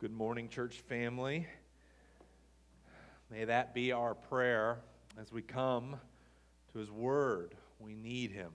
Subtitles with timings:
[0.00, 1.46] Good morning, church family.
[3.30, 4.78] May that be our prayer
[5.20, 5.96] as we come
[6.72, 7.54] to His Word.
[7.78, 8.50] We need Him.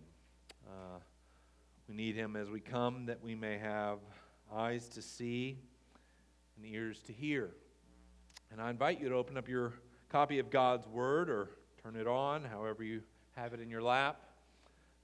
[0.65, 0.97] Uh,
[1.87, 3.99] we need Him as we come that we may have
[4.51, 5.59] eyes to see
[6.57, 7.51] and ears to hear.
[8.51, 9.73] And I invite you to open up your
[10.09, 11.51] copy of God's Word or
[11.83, 13.03] turn it on, however you
[13.35, 14.19] have it in your lap,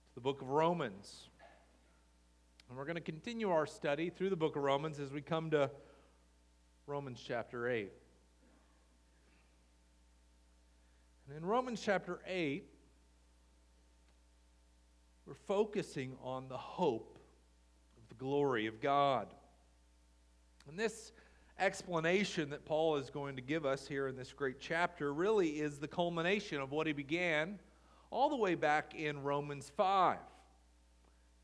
[0.09, 1.29] to the book of Romans.
[2.67, 5.51] And we're going to continue our study through the book of Romans as we come
[5.51, 5.69] to
[6.87, 7.91] Romans chapter 8.
[11.27, 12.65] And in Romans chapter 8,
[15.25, 17.19] we're focusing on the hope
[17.97, 19.27] of the glory of God.
[20.67, 21.11] And this
[21.59, 25.77] explanation that Paul is going to give us here in this great chapter really is
[25.77, 27.59] the culmination of what he began
[28.09, 30.17] all the way back in Romans 5.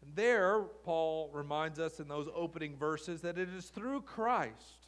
[0.02, 4.87] And there, Paul reminds us in those opening verses that it is through Christ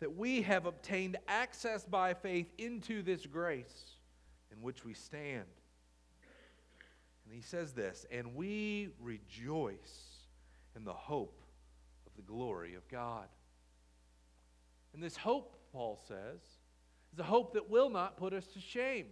[0.00, 3.96] that we have obtained access by faith into this grace
[4.52, 5.44] in which we stand.
[7.24, 10.26] And he says this, and we rejoice
[10.76, 11.42] in the hope
[12.06, 13.26] of the glory of God.
[14.94, 16.40] And this hope, Paul says,
[17.12, 19.06] is a hope that will not put us to shame.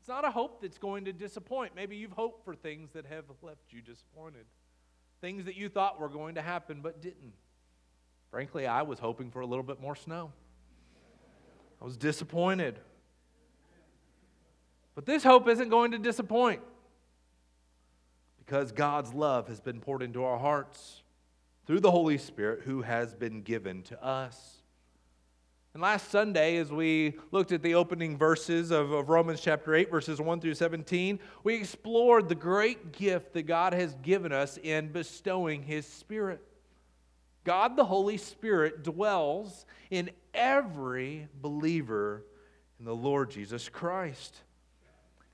[0.00, 1.76] It's not a hope that's going to disappoint.
[1.76, 4.46] Maybe you've hoped for things that have left you disappointed,
[5.20, 7.34] things that you thought were going to happen but didn't.
[8.30, 10.32] Frankly, I was hoping for a little bit more snow.
[11.80, 12.78] I was disappointed.
[14.94, 16.60] But this hope isn't going to disappoint
[18.38, 21.02] because God's love has been poured into our hearts
[21.66, 24.56] through the Holy Spirit who has been given to us.
[25.72, 29.88] And last Sunday, as we looked at the opening verses of, of, Romans chapter 8,
[29.88, 34.90] verses 1 through 17, we explored the great gift that God has given us in
[34.90, 36.42] bestowing His Spirit.
[37.50, 42.24] God the Holy Spirit dwells in every believer
[42.78, 44.42] in the Lord Jesus Christ.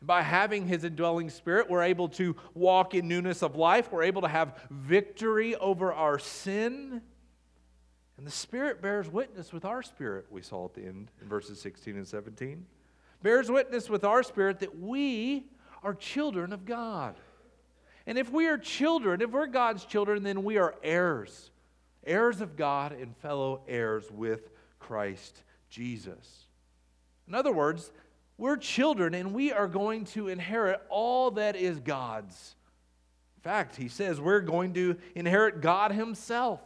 [0.01, 3.93] By having his indwelling spirit, we're able to walk in newness of life.
[3.93, 7.03] We're able to have victory over our sin.
[8.17, 11.61] And the Spirit bears witness with our spirit, we saw at the end in verses
[11.61, 12.65] 16 and 17.
[13.23, 15.45] Bears witness with our spirit that we
[15.83, 17.17] are children of God.
[18.07, 21.51] And if we are children, if we're God's children, then we are heirs
[22.07, 26.45] heirs of God and fellow heirs with Christ Jesus.
[27.29, 27.93] In other words,
[28.39, 32.55] we're children and we are going to inherit all that is God's.
[33.37, 36.61] In fact, he says we're going to inherit God Himself.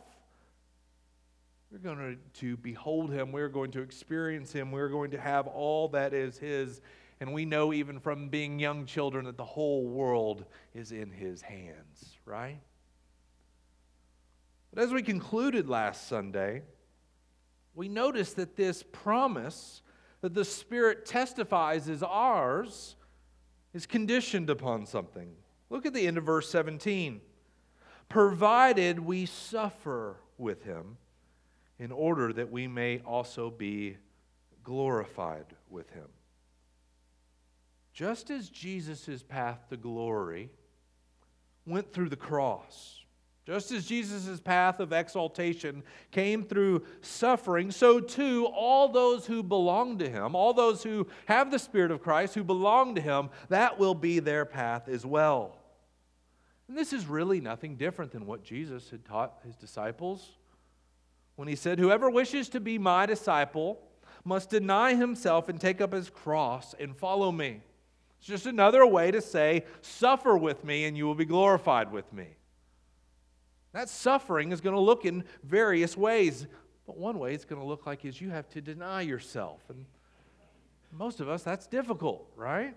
[1.70, 3.30] We're going to, behold Him.
[3.30, 4.72] We're going to experience Him.
[4.72, 6.80] We're going to have all that is His.
[7.20, 11.42] And we know even from being young children that the whole world is in His
[11.42, 12.58] hands, right?
[14.72, 16.62] But as we concluded last Sunday,
[17.74, 19.82] we noticed that this promise
[20.20, 22.96] that the Spirit testifies is ours
[23.72, 25.32] is conditioned upon something.
[25.70, 27.20] Look at the end of verse 17.
[28.08, 30.96] Provided we suffer with him
[31.78, 33.96] in order that we may also be
[34.62, 36.08] glorified with him.
[37.92, 40.50] Just as Jesus' path to glory
[41.66, 42.99] went through the cross,
[43.46, 49.98] just as Jesus' path of exaltation came through suffering, so too all those who belong
[49.98, 53.78] to him, all those who have the Spirit of Christ, who belong to him, that
[53.78, 55.56] will be their path as well.
[56.68, 60.30] And this is really nothing different than what Jesus had taught his disciples
[61.34, 63.80] when he said, Whoever wishes to be my disciple
[64.24, 67.62] must deny himself and take up his cross and follow me.
[68.18, 72.12] It's just another way to say, Suffer with me and you will be glorified with
[72.12, 72.26] me.
[73.72, 76.46] That suffering is going to look in various ways.
[76.86, 79.60] But one way it's going to look like is you have to deny yourself.
[79.68, 79.84] And
[80.92, 82.74] most of us, that's difficult, right?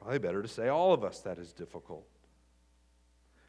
[0.00, 2.06] Probably better to say all of us that is difficult.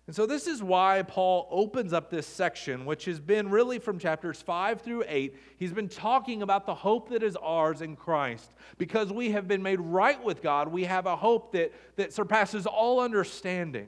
[0.06, 3.98] And so, this is why Paul opens up this section, which has been really from
[3.98, 5.34] chapters 5 through 8.
[5.58, 8.52] He's been talking about the hope that is ours in Christ.
[8.78, 12.66] Because we have been made right with God, we have a hope that, that surpasses
[12.66, 13.88] all understanding.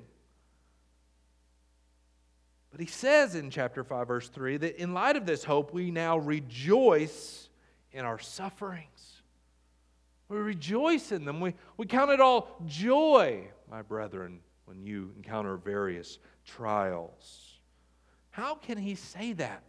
[2.75, 5.91] But he says in chapter 5, verse 3, that in light of this hope, we
[5.91, 7.47] now rejoice
[7.93, 9.21] in our sufferings.
[10.27, 11.39] We rejoice in them.
[11.39, 17.59] We, we count it all joy, my brethren, when you encounter various trials.
[18.31, 19.63] How can he say that?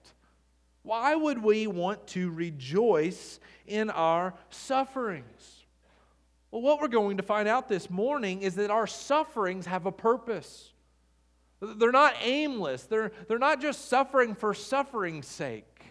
[0.83, 3.39] Why would we want to rejoice
[3.69, 5.65] in our sufferings?
[6.51, 9.93] Well, what we're going to find out this morning is that our sufferings have a
[9.93, 10.73] purpose.
[11.61, 12.85] They're not aimless.
[12.85, 15.83] They're, they're not just suffering for suffering's sake.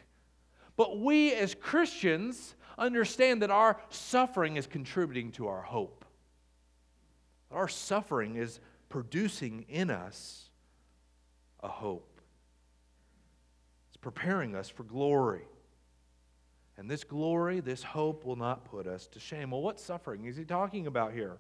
[0.77, 6.05] But we as Christians understand that our suffering is contributing to our hope.
[7.51, 8.59] Our suffering is
[8.89, 10.49] producing in us
[11.61, 12.21] a hope.
[13.89, 15.47] It's preparing us for glory.
[16.77, 19.51] And this glory, this hope will not put us to shame.
[19.51, 21.37] Well, what suffering is he talking about here?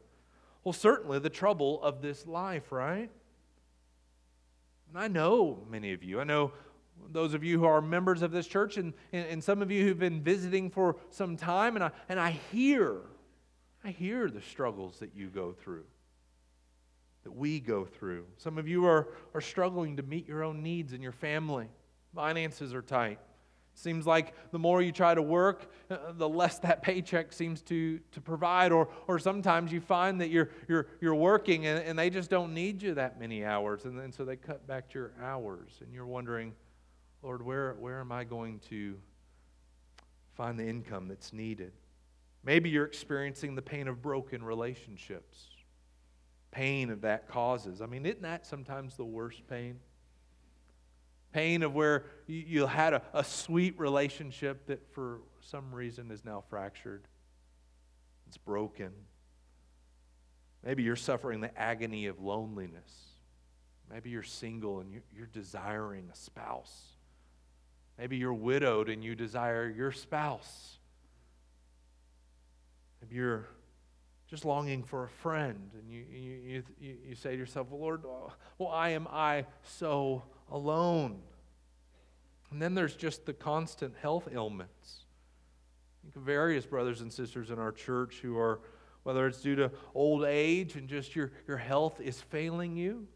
[0.63, 3.11] Well, certainly the trouble of this life, right?
[4.89, 6.19] And I know many of you.
[6.19, 6.51] I know
[7.11, 9.83] those of you who are members of this church and, and, and some of you
[9.83, 12.97] who've been visiting for some time, and I, and I hear,
[13.83, 15.85] I hear the struggles that you go through,
[17.23, 18.25] that we go through.
[18.37, 21.67] Some of you are, are struggling to meet your own needs in your family.
[22.13, 23.19] Finances are tight.
[23.77, 27.99] Seems like the more you try to work, uh, the less that paycheck seems to,
[28.13, 28.71] to provide.
[28.71, 32.53] Or, or sometimes you find that you're, you're, you're working and, and they just don't
[32.53, 33.83] need you that many hours.
[33.83, 35.71] And then so they cut back your hours.
[35.81, 36.53] And you're wondering,
[37.21, 38.97] Lord, where, where am I going to
[40.35, 41.73] find the income that's needed?
[42.45, 45.47] Maybe you're experiencing the pain of broken relationships,
[46.51, 47.81] pain of that causes.
[47.81, 49.79] I mean, isn't that sometimes the worst pain?
[51.35, 56.45] Pain of where you, had a, a sweet relationship that for some reason is now
[56.49, 57.09] fractured,
[58.25, 58.91] it's broken.
[60.63, 62.89] Maybe you're suffering the agony of loneliness.
[63.91, 66.85] Maybe you're single and you're, you're desiring a spouse.
[67.97, 70.77] Maybe you're widowed and you desire your spouse.
[73.01, 73.49] Maybe you're
[74.29, 78.05] just longing for a friend and you, you, you, you say to yourself, well, Lord,
[78.05, 81.21] uh, why am I so alone?
[82.51, 85.01] And then there's just the constant health ailments.
[86.03, 88.59] Think of various brothers and sisters in our church who are,
[89.03, 93.07] whether it's due to old age and just your, your health is failing you,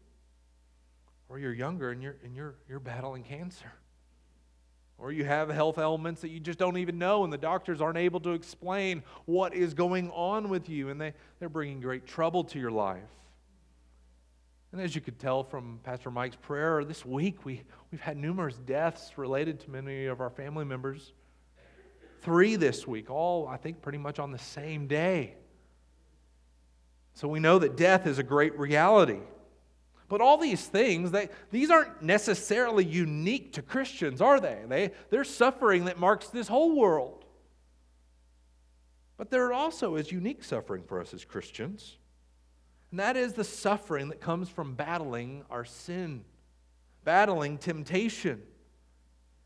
[1.28, 3.72] or you're younger and you're, and you're, you're battling cancer.
[4.98, 7.96] Or you have health ailments that you just don't even know, and the doctors aren't
[7.96, 12.44] able to explain what is going on with you, and they, they're bringing great trouble
[12.44, 13.00] to your life.
[14.72, 18.56] And as you could tell from Pastor Mike's prayer, this week we, we've had numerous
[18.56, 21.12] deaths related to many of our family members.
[22.22, 25.34] Three this week, all, I think, pretty much on the same day.
[27.14, 29.20] So we know that death is a great reality.
[30.08, 34.58] But all these things, they, these aren't necessarily unique to Christians, are they?
[34.68, 34.90] they?
[35.08, 37.24] They're suffering that marks this whole world.
[39.16, 41.96] But there also is unique suffering for us as Christians.
[42.90, 46.24] And that is the suffering that comes from battling our sin,
[47.04, 48.42] battling temptation.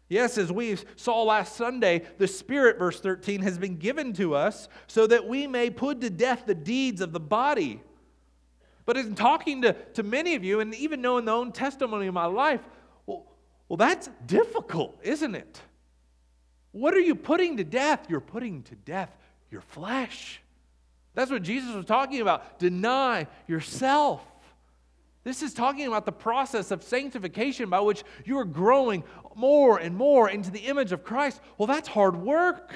[0.08, 4.68] Yes, as we saw last Sunday, the Spirit, verse 13, has been given to us
[4.86, 7.80] so that we may put to death the deeds of the body
[8.86, 12.14] but in talking to, to many of you, and even knowing the own testimony of
[12.14, 12.60] my life,
[13.06, 13.24] well,
[13.68, 15.60] well, that's difficult, isn't it?
[16.72, 18.06] What are you putting to death?
[18.08, 19.16] You're putting to death
[19.50, 20.42] your flesh.
[21.14, 22.58] That's what Jesus was talking about.
[22.58, 24.22] Deny yourself.
[25.22, 29.96] This is talking about the process of sanctification by which you are growing more and
[29.96, 31.40] more into the image of Christ.
[31.56, 32.74] Well, that's hard work.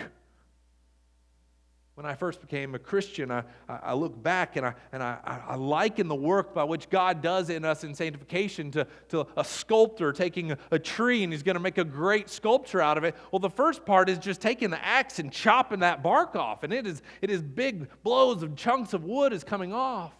[1.98, 5.18] When I first became a Christian, I, I look back and, I, and I,
[5.48, 9.42] I liken the work by which God does in us in sanctification to, to a
[9.42, 13.17] sculptor taking a, tree and he's going to make a great sculpture out of it.
[13.32, 16.72] Well, the first part is just taking the axe and chopping that bark off, and
[16.72, 20.14] it is, it is big blows of chunks of wood is coming off.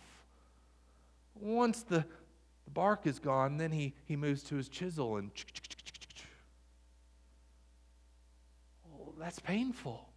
[1.37, 2.05] Once the,
[2.65, 5.31] the bark is gone, then he, he moves to his chisel and
[8.93, 10.08] oh, that's painful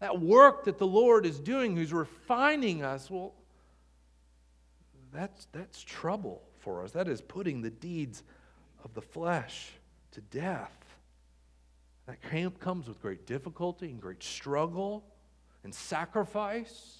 [0.00, 3.34] that work that the Lord is doing, who's refining us, well,
[5.12, 6.92] that's, that's trouble for us.
[6.92, 8.22] That is putting the deeds
[8.84, 9.70] of the flesh
[10.12, 10.72] to death.
[12.06, 12.18] That
[12.60, 15.04] comes with great difficulty and great struggle
[15.62, 16.98] and sacrifice.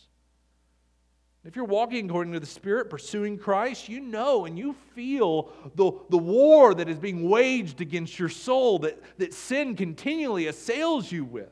[1.45, 5.93] If you're walking according to the Spirit, pursuing Christ, you know and you feel the,
[6.09, 11.25] the war that is being waged against your soul, that, that sin continually assails you
[11.25, 11.51] with.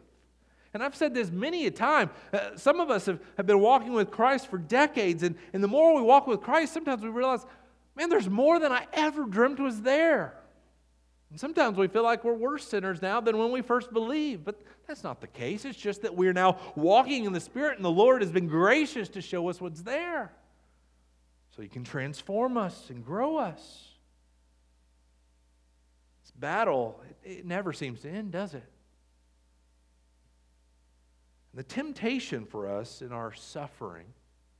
[0.74, 2.10] And I've said this many a time.
[2.32, 5.68] Uh, some of us have, have been walking with Christ for decades, and, and the
[5.68, 7.44] more we walk with Christ, sometimes we realize,
[7.94, 10.34] man, there's more than I ever dreamt was there.
[11.30, 14.60] And sometimes we feel like we're worse sinners now than when we first believed, but
[14.86, 15.64] that's not the case.
[15.64, 19.08] It's just that we're now walking in the Spirit, and the Lord has been gracious
[19.10, 20.32] to show us what's there.
[21.54, 23.60] So He can transform us and grow us.
[26.22, 28.64] This battle, it, it never seems to end, does it?
[31.54, 34.06] The temptation for us in our suffering,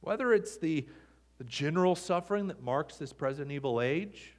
[0.00, 0.86] whether it's the,
[1.38, 4.34] the general suffering that marks this present evil age,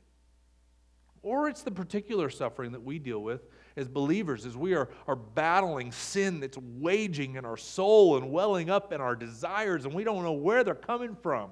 [1.23, 5.15] or it's the particular suffering that we deal with as believers as we are, are
[5.15, 10.03] battling sin that's waging in our soul and welling up in our desires, and we
[10.03, 11.49] don't know where they're coming from.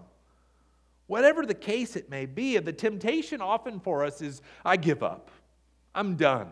[1.07, 5.31] Whatever the case it may be, the temptation often for us is I give up.
[5.95, 6.49] I'm done.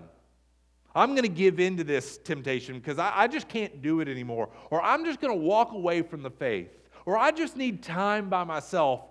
[0.95, 4.07] I'm going to give in to this temptation because I, I, just can't do it
[4.07, 4.49] anymore.
[4.71, 6.69] Or I'm just going to walk away from the faith.
[7.05, 9.01] Or I just need time by myself.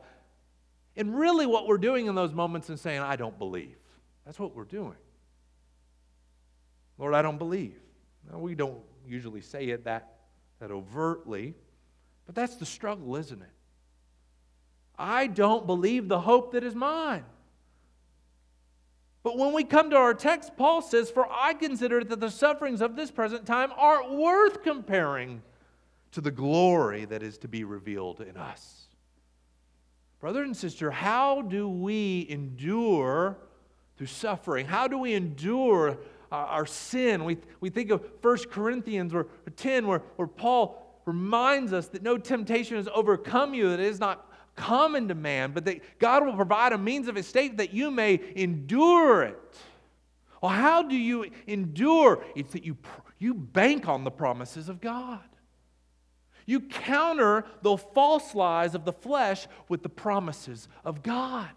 [0.97, 3.76] And really, what we're doing in those moments is saying, I don't believe.
[4.26, 4.97] That's what we're doing.
[6.99, 7.76] Lord, I don't believe.
[8.30, 10.16] Now, we don't usually say it that,
[10.58, 11.54] that overtly,
[12.26, 13.49] but that's the struggle, isn't it?
[14.99, 17.25] I don't believe the hope that is mine.
[19.28, 22.80] But when we come to our text, Paul says, For I consider that the sufferings
[22.80, 25.42] of this present time aren't worth comparing
[26.12, 28.87] to the glory that is to be revealed in us.
[30.18, 33.37] Brother and sister, how do we endure
[33.99, 34.64] through suffering?
[34.64, 35.99] How do we endure
[36.32, 37.23] uh, our sin?
[37.25, 42.16] We, we think of 1 Corinthians or 10, where, where Paul reminds us that no
[42.16, 44.27] temptation has overcome you that is not
[44.58, 48.20] common to man, but that God will provide a means of escape that you may
[48.34, 49.56] endure it.
[50.42, 52.22] Well, how do you endure?
[52.36, 52.76] It's that you,
[53.18, 55.20] you bank on the promises of God.
[56.44, 61.50] You counter the false lies of the flesh with the promises of God.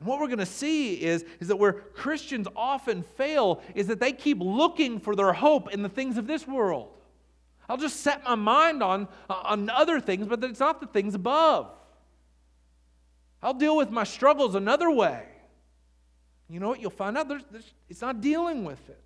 [0.00, 4.00] And what we're going to see is, is that where Christians often fail is that
[4.00, 6.93] they keep looking for their hope in the things of this world.
[7.68, 11.70] I'll just set my mind on, on other things, but it's not the things above.
[13.42, 15.24] I'll deal with my struggles another way.
[16.48, 16.80] You know what?
[16.80, 19.00] You'll find out there's, there's, it's not dealing with it.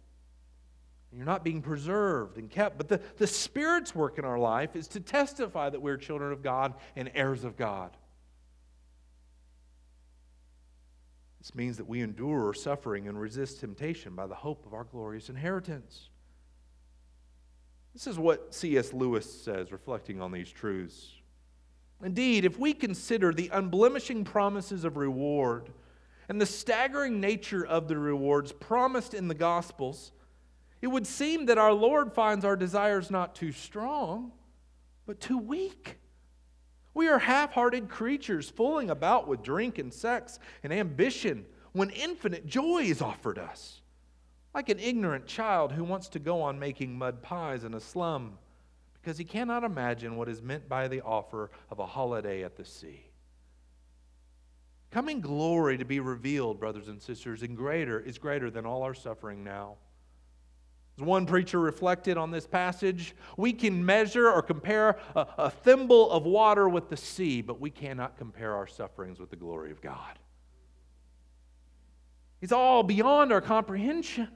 [1.12, 2.76] You're not being preserved and kept.
[2.76, 6.42] But the, the Spirit's work in our life is to testify that we're children of
[6.42, 7.96] God and heirs of God.
[11.40, 15.30] This means that we endure suffering and resist temptation by the hope of our glorious
[15.30, 16.10] inheritance.
[17.98, 18.92] This is what C.S.
[18.92, 21.14] Lewis says, reflecting on these truths.
[22.00, 25.70] Indeed, if we consider the unblemishing promises of reward
[26.28, 30.12] and the staggering nature of the rewards promised in the Gospels,
[30.80, 34.30] it would seem that our Lord finds our desires not too strong,
[35.04, 35.98] but too weak.
[36.94, 42.46] We are half hearted creatures fooling about with drink and sex and ambition when infinite
[42.46, 43.80] joy is offered us
[44.54, 48.38] like an ignorant child who wants to go on making mud pies in a slum
[48.94, 52.64] because he cannot imagine what is meant by the offer of a holiday at the
[52.64, 53.04] sea.
[54.90, 58.94] Coming glory to be revealed, brothers and sisters, and greater is greater than all our
[58.94, 59.76] suffering now.
[60.98, 66.10] As one preacher reflected on this passage, we can measure or compare a, a thimble
[66.10, 69.80] of water with the sea, but we cannot compare our sufferings with the glory of
[69.80, 70.18] God.
[72.40, 74.28] It's all beyond our comprehension.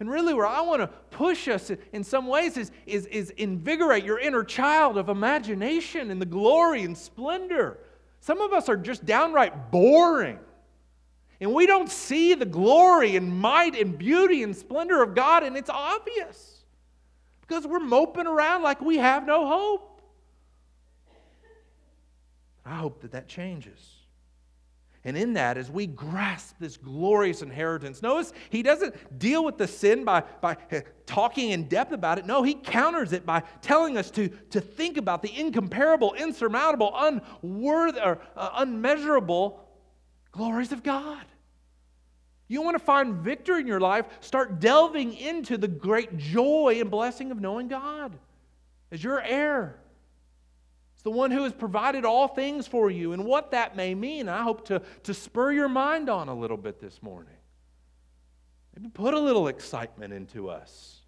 [0.00, 4.02] And really, where I want to push us in some ways is, is, is invigorate
[4.02, 7.78] your inner child of imagination and the glory and splendor.
[8.20, 10.38] Some of us are just downright boring.
[11.38, 15.56] And we don't see the glory and might and beauty and splendor of God, and
[15.56, 16.64] it's obvious
[17.42, 20.02] because we're moping around like we have no hope.
[22.64, 23.99] I hope that that changes.
[25.04, 29.66] And in that, as we grasp this glorious inheritance, notice he doesn't deal with the
[29.66, 30.58] sin by, by
[31.06, 32.26] talking in depth about it.
[32.26, 38.00] No, he counters it by telling us to, to think about the incomparable, insurmountable, unworthy,
[38.00, 39.66] or uh, unmeasurable
[40.32, 41.24] glories of God.
[42.46, 46.90] You want to find victory in your life, start delving into the great joy and
[46.90, 48.18] blessing of knowing God
[48.92, 49.78] as your heir.
[51.00, 54.28] It's the one who has provided all things for you and what that may mean.
[54.28, 57.32] I hope to, to spur your mind on a little bit this morning.
[58.76, 60.98] Maybe put a little excitement into us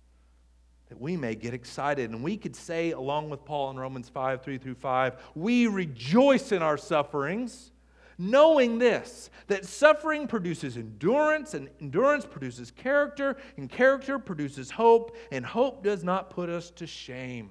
[0.89, 2.09] that we may get excited.
[2.09, 6.53] And we could say, along with Paul in Romans 5 3 through 5, we rejoice
[6.53, 7.71] in our sufferings,
[8.17, 15.45] knowing this, that suffering produces endurance, and endurance produces character, and character produces hope, and
[15.45, 17.51] hope does not put us to shame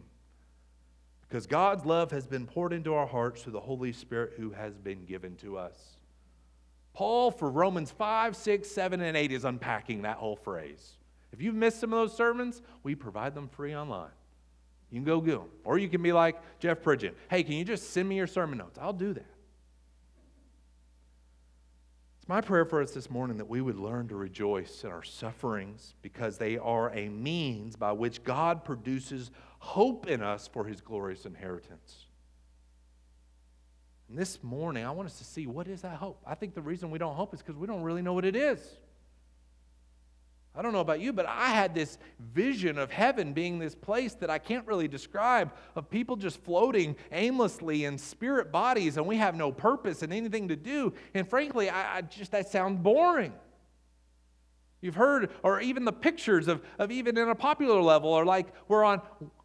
[1.32, 4.78] because God's love has been poured into our hearts through the Holy Spirit who has
[4.78, 5.78] been given to us.
[6.94, 10.98] Paul, for Romans 5, 6, 7, and 8, is unpacking that whole phrase.
[11.32, 14.12] If you've missed some of those sermons, we provide them free online.
[14.90, 15.48] You can go get them.
[15.64, 17.14] Or you can be like Jeff Pridgeon.
[17.30, 18.78] Hey, can you just send me your sermon notes?
[18.78, 19.26] I'll do that.
[22.20, 25.02] It's my prayer for us this morning that we would learn to rejoice in our
[25.02, 29.32] sufferings because they are a means by which God produces
[29.62, 32.08] hope in us for his glorious inheritance.
[34.10, 36.20] And this morning, I want us to see what is that hope.
[36.26, 38.36] I think the reason we don't hope is because we don't really know what it
[38.36, 38.60] is.
[40.56, 42.00] I don't know about you, but I had this
[42.34, 46.96] vision of heaven being this place that I can't really describe of people just floating
[47.12, 50.92] aimlessly in spirit bodies and we have no purpose and anything to do.
[51.14, 53.34] And frankly, I, I just that sounds boring.
[54.82, 58.48] You've heard, or even the pictures of, of even in a popular level are like
[58.68, 59.02] we're on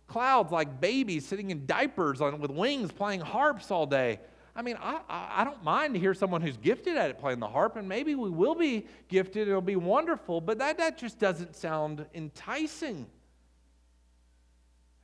[0.07, 4.21] clouds like babies sitting in diapers on, with wings playing harps all day.
[4.55, 7.49] I mean, I, I don't mind to hear someone who's gifted at it playing the
[7.49, 11.55] harp, and maybe we will be gifted, it'll be wonderful, but that, that just doesn't
[11.55, 13.07] sound enticing.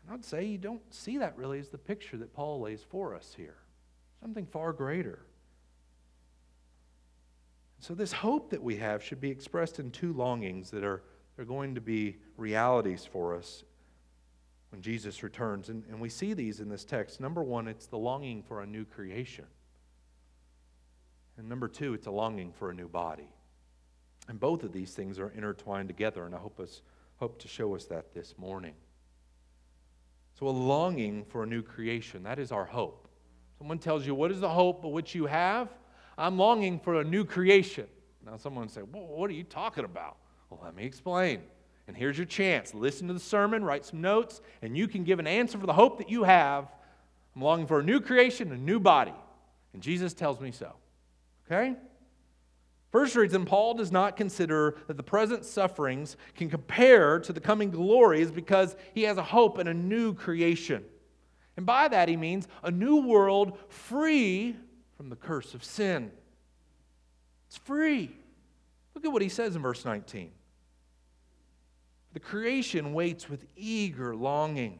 [0.06, 3.14] And I'd say you don't see that really as the picture that Paul lays for
[3.14, 3.56] us here.
[4.22, 5.26] Something far greater.
[7.78, 11.02] So, this hope that we have should be expressed in two longings that are,
[11.36, 13.64] are going to be realities for us
[14.72, 15.68] when Jesus returns.
[15.68, 17.20] And, and we see these in this text.
[17.20, 19.44] Number one, it's the longing for a new creation.
[21.36, 23.28] And number two, it's a longing for a new body.
[24.28, 26.82] And both of these things are intertwined together, and I hope, us,
[27.16, 28.74] hope to show us that this morning.
[30.38, 33.08] So, a longing for a new creation, that is our hope.
[33.58, 35.68] Someone tells you, What is the hope of which you have?
[36.16, 37.86] I'm longing for a new creation.
[38.24, 40.16] Now, someone say, well, What are you talking about?
[40.48, 41.42] Well, let me explain.
[41.92, 42.72] And here's your chance.
[42.72, 45.74] Listen to the sermon, write some notes, and you can give an answer for the
[45.74, 46.72] hope that you have.
[47.36, 49.12] I'm longing for a new creation, a new body.
[49.74, 50.72] And Jesus tells me so.
[51.46, 51.76] Okay?
[52.92, 57.70] First reason Paul does not consider that the present sufferings can compare to the coming
[57.70, 60.82] glory is because he has a hope in a new creation.
[61.58, 64.56] And by that he means a new world free
[64.96, 66.10] from the curse of sin.
[67.48, 68.16] It's free.
[68.94, 70.30] Look at what he says in verse 19.
[72.12, 74.78] The creation waits with eager longing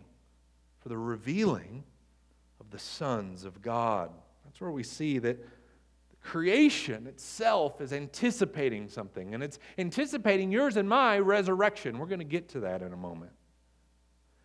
[0.81, 1.85] for the revealing
[2.61, 4.11] of the sons of God.
[4.45, 5.39] That's where we see that
[6.23, 11.99] creation itself is anticipating something, and it's anticipating yours and my resurrection.
[11.99, 13.33] We're going to get to that in a moment.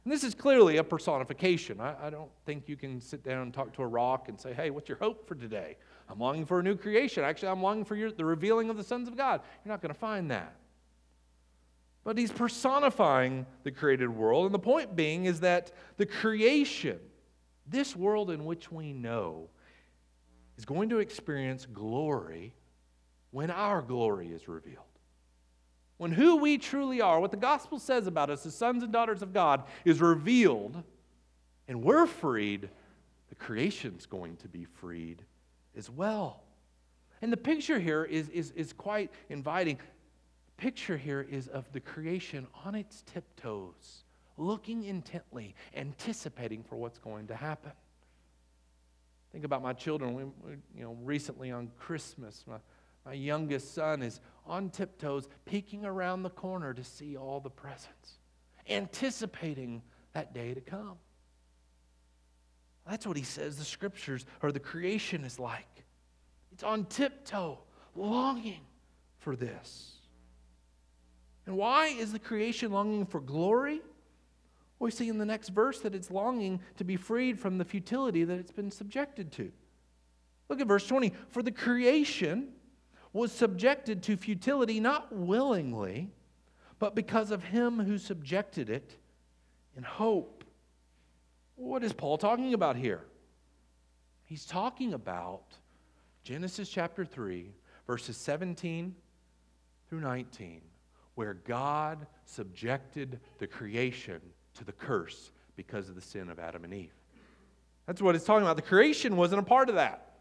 [0.04, 1.82] And this is clearly a personification.
[1.82, 4.54] I, I, don't think you can sit down and talk to a rock and say,
[4.54, 5.76] hey, what's your hope for today?
[6.10, 7.26] I'm longing for a new creation.
[7.26, 9.42] Actually, I'm longing for your, the revealing of the sons of God.
[9.66, 10.56] You're not going to find that.
[12.08, 14.46] But he's personifying the created world.
[14.46, 17.00] And the point being is that the creation,
[17.70, 19.50] this world in which we know,
[20.58, 22.54] is going to experience glory
[23.32, 24.86] when our glory is revealed.
[25.98, 29.22] When who we truly are, what the gospel says about us as sons and daughters
[29.22, 30.82] of God, is revealed
[31.68, 32.70] and we're freed,
[33.28, 35.24] the creation's going to be freed
[35.76, 36.42] as well.
[37.22, 39.78] And the picture here is, is, is quite inviting
[40.58, 44.04] picture here is of the creation on its tiptoes,
[44.38, 47.72] looking intently, anticipating for what's going to happen.
[49.32, 50.14] Think about my children.
[50.14, 52.58] We, we, you know, recently on Christmas, my,
[53.06, 58.20] my youngest son is on tiptoes, peeking around the corner to see all the presents,
[58.70, 59.82] anticipating
[60.14, 60.98] that day to come.
[62.90, 65.84] That's what he says the scriptures or the creation is like.
[66.54, 67.60] It's on tiptoe,
[67.96, 68.62] longing
[69.20, 69.97] for this.
[71.48, 73.82] And why is the creation longing for glory?
[74.78, 77.66] Well, we see in the next verse that it's longing to be freed from the
[77.66, 79.52] futility that it's been subjected to.
[80.50, 81.14] Look at verse 20.
[81.30, 82.50] For the creation
[83.14, 86.10] was subjected to futility not willingly,
[86.80, 88.98] but because of him who subjected it
[89.78, 90.44] in hope.
[91.56, 93.06] What is Paul talking about here?
[94.26, 95.44] He's talking about
[96.24, 97.54] Genesis chapter 3,
[97.88, 98.94] verses 17
[99.90, 100.62] through 19
[101.18, 104.22] where God subjected the creation
[104.54, 106.94] to the curse because of the sin of Adam and Eve.
[107.88, 108.56] That's what it's talking about.
[108.56, 110.12] The creation wasn't a part of that.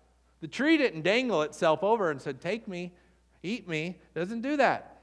[0.40, 2.94] The tree didn't dangle itself over and said, Take me,
[3.42, 3.98] eat me.
[4.14, 5.02] It doesn't do that.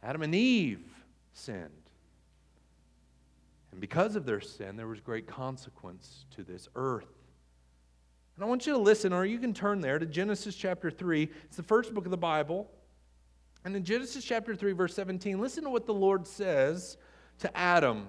[0.00, 0.84] Adam and Eve
[1.32, 1.70] sinned.
[3.72, 7.10] And because of their sin, there was great consequence to this earth.
[8.36, 11.28] And I want you to listen, or you can turn there to Genesis chapter 3.
[11.46, 12.70] It's the first book of the Bible.
[13.64, 16.96] And in Genesis chapter 3, verse 17, listen to what the Lord says
[17.40, 18.08] to Adam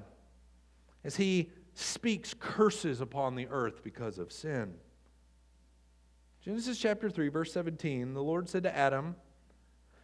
[1.04, 4.74] as he speaks curses upon the earth because of sin.
[6.44, 9.16] Genesis chapter 3, verse 17, the Lord said to Adam,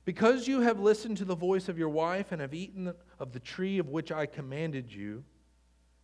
[0.05, 3.39] Because you have listened to the voice of your wife and have eaten of the
[3.39, 5.23] tree of which I commanded you,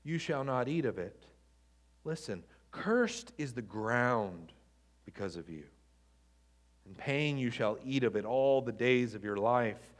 [0.03, 1.25] you shall not eat of it.
[2.03, 4.51] Listen, cursed is the ground
[5.05, 5.65] because of you.
[6.85, 9.93] In pain you shall eat of it all the days of your life.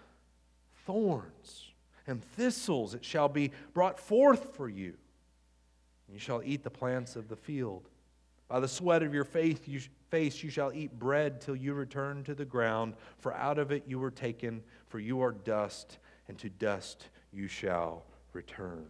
[0.86, 1.72] Thorns
[2.08, 4.94] and thistles it shall be brought forth for you.
[6.12, 7.88] You shall eat the plants of the field.
[8.50, 12.46] By the sweat of your face you shall eat bread till you return to the
[12.46, 17.08] ground, for out of it you were taken, for you are dust, and to dust
[17.32, 18.86] you shall return.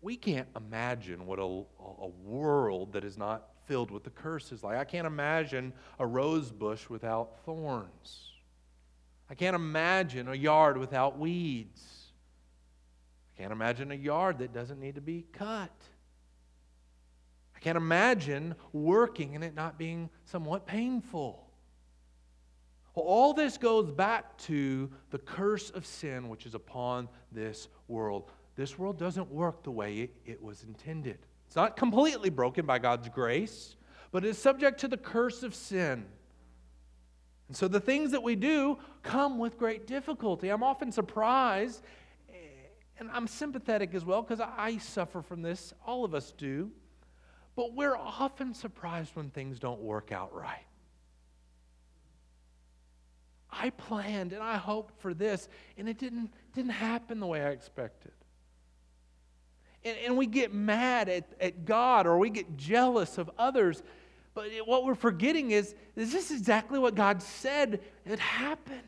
[0.00, 4.76] We can't imagine what a, a world that is not filled with the curses like.
[4.76, 8.32] I can't imagine a rose bush without thorns.
[9.30, 11.82] I can't imagine a yard without weeds.
[13.34, 15.72] I can't imagine a yard that doesn't need to be cut.
[17.56, 21.44] I can't imagine working and it not being somewhat painful.
[22.94, 28.30] Well, all this goes back to the curse of sin which is upon this world.
[28.56, 31.18] This world doesn't work the way it, it was intended.
[31.54, 33.76] It's not completely broken by God's grace,
[34.10, 36.04] but it's subject to the curse of sin.
[37.46, 40.48] And so the things that we do come with great difficulty.
[40.48, 41.84] I'm often surprised,
[42.98, 45.72] and I'm sympathetic as well because I suffer from this.
[45.86, 46.72] All of us do.
[47.54, 50.66] But we're often surprised when things don't work out right.
[53.48, 57.50] I planned and I hoped for this, and it didn't, didn't happen the way I
[57.50, 58.10] expected.
[59.84, 63.82] And, and we get mad at, at God or we get jealous of others
[64.34, 68.80] but what we're forgetting is, is this exactly what God said would happen?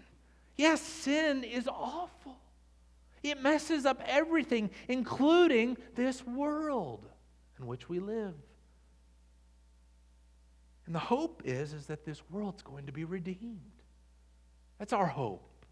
[0.57, 2.37] Yes, sin is awful.
[3.23, 7.09] It messes up everything, including this world
[7.59, 8.35] in which we live.
[10.87, 13.61] And the hope is, is that this world's going to be redeemed.
[14.79, 15.65] That's our hope.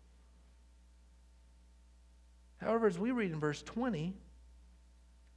[2.59, 4.15] However, as we read in verse 20,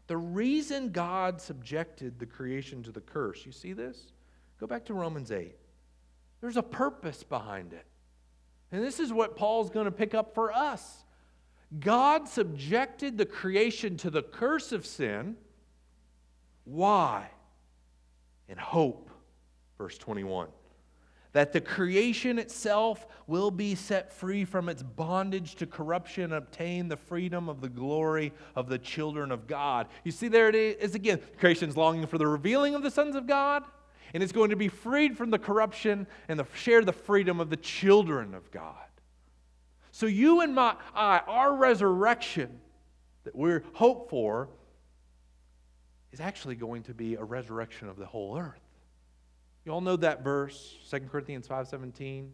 [0.07, 4.11] the reason God subjected the creation to the curse, you see this?
[4.59, 5.55] Go back to Romans 8.
[6.41, 7.85] There's a purpose behind it.
[8.71, 11.03] And this is what Paul's going to pick up for us.
[11.79, 15.35] God subjected the creation to the curse of sin.
[16.63, 17.29] Why?
[18.47, 19.09] In hope,
[19.77, 20.47] verse 21.
[21.38, 26.88] That the creation itself will be set free from its bondage to corruption and obtain
[26.88, 29.86] the freedom of the glory of the children of God.
[30.04, 31.21] You see, there it is again.
[31.38, 33.63] Creation's longing for the revealing of the sons of God
[34.15, 37.52] and it's going to be freed from the corruption and the, share the freedom of
[37.52, 38.73] the children of God.
[39.91, 42.60] So, you and my, I, our resurrection
[43.26, 44.50] that we're hope for
[46.12, 48.66] is actually going to be a resurrection of the whole earth.
[49.67, 52.32] You all know that verse, 2 Corinthians 5:17.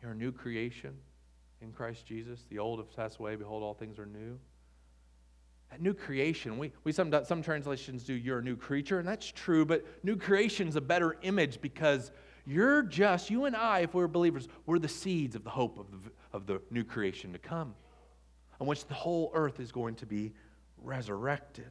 [0.00, 0.96] You're a new creation
[1.60, 2.46] in Christ Jesus.
[2.48, 4.38] The old have passed away, behold, all things are new.
[5.68, 9.30] That new creation, we, we some, some translations do you're a new creature, and that's
[9.30, 12.10] true, but new creation is a better image because
[12.46, 15.90] you're just, you and I, if we're believers, we're the seeds of the hope of
[15.90, 17.74] the, of the new creation to come,
[18.62, 20.32] on which the whole earth is going to be
[20.78, 21.70] resurrected.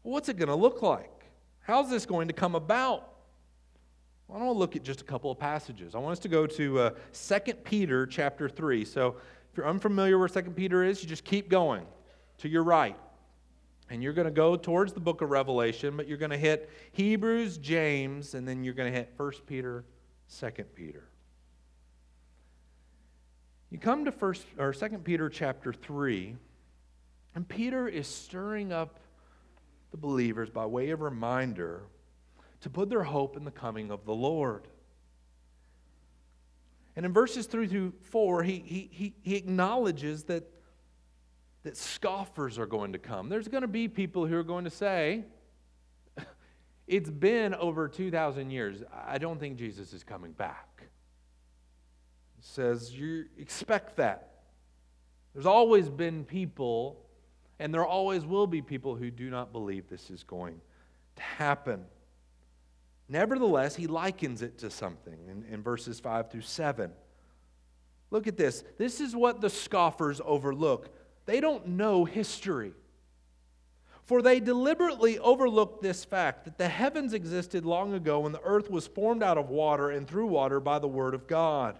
[0.00, 1.21] What's it going to look like?
[1.62, 3.08] How's this going to come about?
[4.26, 5.94] Well, I want to look at just a couple of passages.
[5.94, 8.84] I want us to go to uh, 2 Peter chapter 3.
[8.84, 9.16] So
[9.50, 11.84] if you're unfamiliar where 2 Peter is, you just keep going
[12.38, 12.96] to your right.
[13.90, 16.70] And you're going to go towards the book of Revelation, but you're going to hit
[16.92, 19.84] Hebrews, James, and then you're going to hit 1 Peter,
[20.40, 21.04] 2 Peter.
[23.70, 26.36] You come to first or 2 Peter chapter 3,
[27.34, 28.98] and Peter is stirring up
[29.92, 31.84] the believers by way of reminder
[32.62, 34.66] to put their hope in the coming of the Lord.
[36.96, 40.48] And in verses 3 through 4, he, he, he, he acknowledges that
[41.62, 43.28] that scoffers are going to come.
[43.28, 45.24] There's going to be people who are going to say,
[46.86, 48.82] It's been over 2,000 years.
[48.92, 50.68] I don't think Jesus is coming back.
[52.38, 54.28] It says, You expect that.
[55.32, 57.01] There's always been people,
[57.62, 60.60] and there always will be people who do not believe this is going
[61.14, 61.84] to happen.
[63.08, 66.90] Nevertheless, he likens it to something in, in verses 5 through 7.
[68.10, 68.64] Look at this.
[68.78, 70.92] This is what the scoffers overlook.
[71.24, 72.72] They don't know history.
[74.06, 78.72] For they deliberately overlook this fact that the heavens existed long ago when the earth
[78.72, 81.78] was formed out of water and through water by the word of God.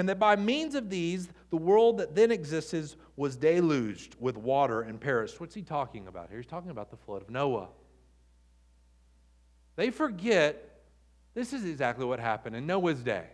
[0.00, 4.80] And that by means of these, the world that then existed was deluged with water
[4.80, 5.38] and perished.
[5.38, 6.38] What's he talking about here?
[6.38, 7.68] He's talking about the flood of Noah.
[9.76, 10.84] They forget
[11.34, 13.26] this is exactly what happened in Noah's day.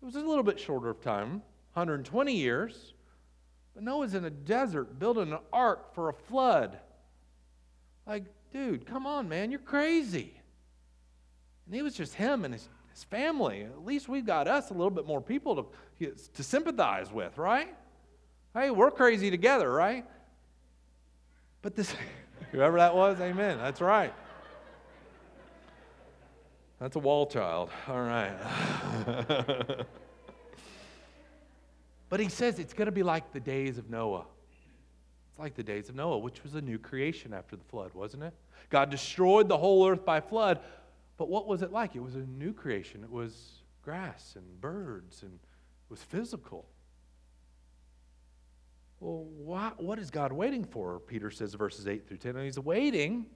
[0.00, 1.42] It was a little bit shorter of time,
[1.74, 2.94] 120 years.
[3.74, 6.78] But Noah's in a desert building an ark for a flood.
[8.06, 10.32] Like, dude, come on, man, you're crazy.
[11.66, 12.70] And he was just him and his,
[13.04, 13.62] family.
[13.62, 15.68] At least we've got us a little bit more people
[16.00, 17.74] to, to sympathize with, right?
[18.54, 20.04] Hey, we're crazy together, right?
[21.62, 21.94] But this,
[22.52, 23.58] whoever that was, amen.
[23.58, 24.14] That's right.
[26.78, 27.70] That's a wall child.
[27.88, 28.36] All right.
[32.08, 34.26] but he says it's going to be like the days of Noah.
[35.30, 38.22] It's like the days of Noah, which was a new creation after the flood, wasn't
[38.22, 38.34] it?
[38.70, 40.60] God destroyed the whole earth by flood.
[41.16, 41.96] But what was it like?
[41.96, 43.02] It was a new creation.
[43.02, 46.68] It was grass and birds and it was physical.
[49.00, 50.98] Well, why, what is God waiting for?
[51.00, 52.36] Peter says, verses 8 through 10.
[52.36, 53.26] And he's waiting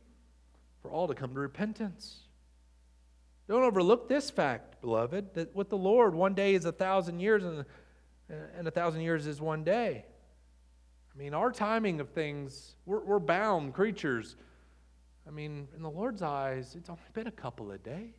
[0.81, 2.21] for all to come to repentance.
[3.49, 7.45] Don't overlook this fact, beloved, that with the Lord, one day is a thousand years,
[7.45, 7.65] and,
[8.57, 10.05] and a thousand years is one day.
[11.13, 14.37] I mean, our timing of things, we're, we're bound creatures.
[15.27, 18.15] I mean, in the Lord's eyes, it's only been a couple of days.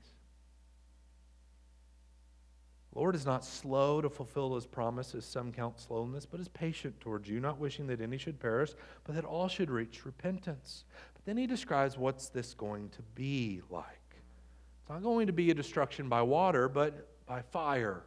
[2.93, 7.29] Lord is not slow to fulfill his promises, some count slowness, but is patient towards
[7.29, 8.71] you, not wishing that any should perish,
[9.05, 10.83] but that all should reach repentance.
[11.13, 13.85] But then he describes what's this going to be like.
[14.81, 18.03] It's not going to be a destruction by water, but by fire.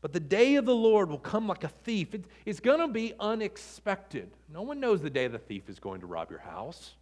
[0.00, 2.14] But the day of the Lord will come like a thief.
[2.46, 4.30] It's going to be unexpected.
[4.50, 6.94] No one knows the day the thief is going to rob your house.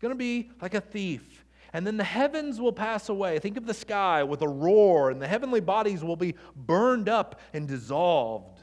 [0.00, 1.44] Going to be like a thief.
[1.72, 3.38] And then the heavens will pass away.
[3.38, 7.40] Think of the sky with a roar, and the heavenly bodies will be burned up
[7.52, 8.62] and dissolved.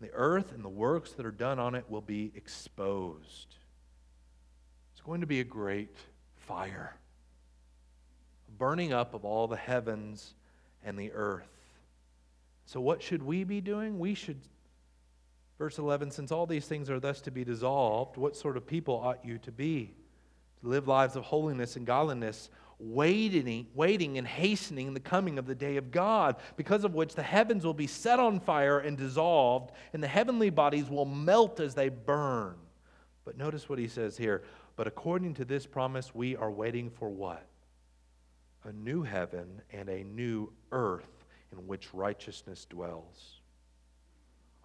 [0.00, 3.54] The earth and the works that are done on it will be exposed.
[4.92, 5.96] It's going to be a great
[6.34, 6.96] fire,
[8.48, 10.34] a burning up of all the heavens
[10.82, 11.46] and the earth.
[12.66, 14.00] So, what should we be doing?
[14.00, 14.40] We should,
[15.58, 18.96] verse 11, since all these things are thus to be dissolved, what sort of people
[18.96, 19.94] ought you to be?
[20.62, 25.76] Live lives of holiness and godliness, waiting, waiting and hastening the coming of the day
[25.76, 30.02] of God, because of which the heavens will be set on fire and dissolved, and
[30.02, 32.56] the heavenly bodies will melt as they burn.
[33.24, 34.42] But notice what he says here.
[34.74, 37.46] But according to this promise, we are waiting for what?
[38.64, 43.40] A new heaven and a new earth in which righteousness dwells.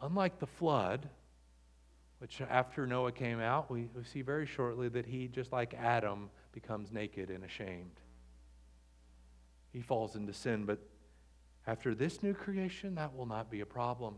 [0.01, 1.09] Unlike the flood,
[2.19, 6.29] which after Noah came out, we, we see very shortly that he, just like Adam,
[6.51, 7.99] becomes naked and ashamed.
[9.71, 10.79] He falls into sin, but
[11.67, 14.15] after this new creation, that will not be a problem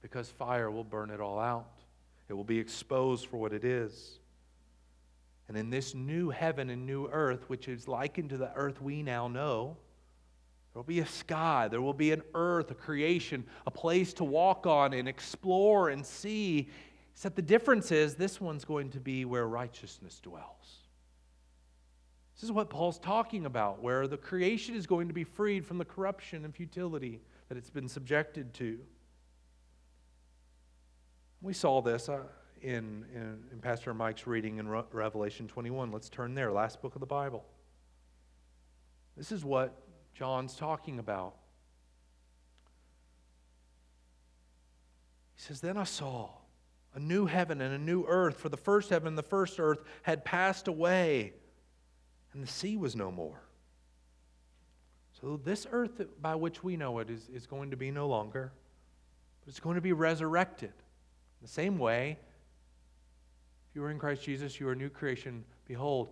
[0.00, 1.82] because fire will burn it all out.
[2.28, 4.18] It will be exposed for what it is.
[5.48, 9.02] And in this new heaven and new earth, which is likened to the earth we
[9.02, 9.76] now know,
[10.72, 14.24] there will be a sky, there will be an earth, a creation, a place to
[14.24, 16.68] walk on and explore and see.
[17.12, 20.78] Except the difference is this one's going to be where righteousness dwells.
[22.36, 25.76] This is what Paul's talking about, where the creation is going to be freed from
[25.76, 28.78] the corruption and futility that it's been subjected to.
[31.42, 32.20] We saw this uh,
[32.62, 35.90] in, in, in, Pastor Mike's reading in Re- Revelation 21.
[35.90, 37.44] Let's turn there, last book of the Bible.
[39.16, 39.82] This is what
[40.14, 41.34] John's talking about.
[45.34, 46.30] He says, Then I saw
[46.94, 49.78] a new heaven and a new earth, for the first heaven and the first earth
[50.02, 51.32] had passed away,
[52.32, 53.40] and the sea was no more.
[55.20, 58.52] So, this earth by which we know it is, is going to be no longer,
[59.40, 60.72] but it's going to be resurrected.
[61.42, 62.18] The same way,
[63.70, 65.44] if you are in Christ Jesus, you are a new creation.
[65.66, 66.08] Behold,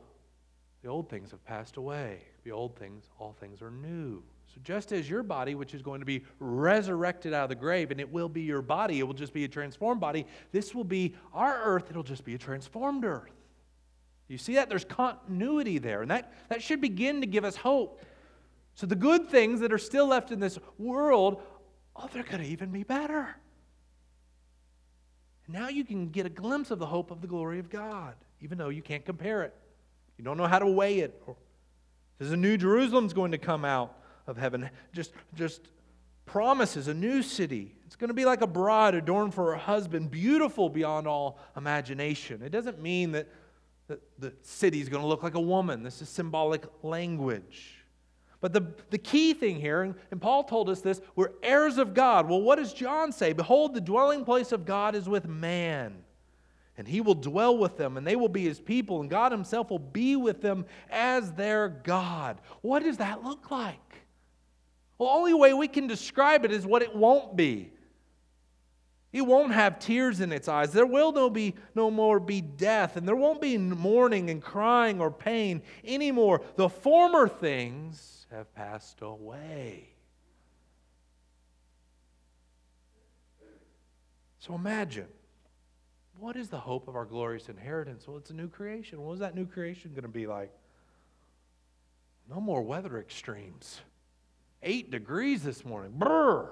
[0.88, 2.22] the old things have passed away.
[2.44, 4.22] The old things, all things are new.
[4.46, 7.90] So just as your body, which is going to be resurrected out of the grave,
[7.90, 10.84] and it will be your body, it will just be a transformed body, this will
[10.84, 13.34] be our earth, it'll just be a transformed earth.
[14.28, 14.70] You see that?
[14.70, 18.00] There's continuity there, and that, that should begin to give us hope.
[18.72, 21.42] So the good things that are still left in this world,
[21.96, 23.36] oh, they're going to even be better.
[25.48, 28.56] Now you can get a glimpse of the hope of the glory of God, even
[28.56, 29.54] though you can't compare it.
[30.18, 31.22] You don't know how to weigh it.
[32.18, 34.68] There's a new Jerusalem's going to come out of heaven.
[34.92, 35.68] Just, just
[36.26, 37.74] promises a new city.
[37.86, 42.42] It's going to be like a bride adorned for her husband, beautiful beyond all imagination.
[42.42, 43.28] It doesn't mean that,
[43.86, 45.84] that the city is going to look like a woman.
[45.84, 47.76] This is symbolic language.
[48.40, 51.94] But the, the key thing here, and, and Paul told us this, we're heirs of
[51.94, 52.28] God.
[52.28, 53.32] Well, what does John say?
[53.32, 56.04] Behold, the dwelling place of God is with man
[56.78, 59.68] and he will dwell with them, and they will be his people, and God himself
[59.68, 62.40] will be with them as their God.
[62.62, 63.80] What does that look like?
[64.96, 67.72] Well, only way we can describe it is what it won't be.
[69.12, 70.72] It won't have tears in its eyes.
[70.72, 75.00] There will no, be, no more be death, and there won't be mourning and crying
[75.00, 76.42] or pain anymore.
[76.54, 79.88] The former things have passed away.
[84.38, 85.08] So imagine
[86.18, 88.08] What is the hope of our glorious inheritance?
[88.08, 89.00] Well, it's a new creation.
[89.00, 90.50] What is that new creation going to be like?
[92.28, 93.80] No more weather extremes.
[94.62, 95.92] Eight degrees this morning.
[95.94, 96.50] Brr.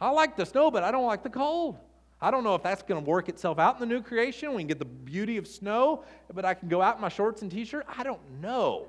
[0.00, 1.78] I like the snow, but I don't like the cold.
[2.20, 4.52] I don't know if that's going to work itself out in the new creation.
[4.52, 7.42] We can get the beauty of snow, but I can go out in my shorts
[7.42, 7.86] and t shirt.
[7.96, 8.88] I don't know.